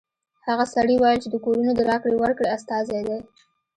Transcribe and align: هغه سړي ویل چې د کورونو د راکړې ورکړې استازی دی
هغه 0.47 0.65
سړي 0.75 0.95
ویل 0.97 1.19
چې 1.23 1.29
د 1.31 1.35
کورونو 1.45 1.71
د 1.75 1.81
راکړې 1.89 2.15
ورکړې 2.19 2.47
استازی 2.55 2.99
دی 3.07 3.19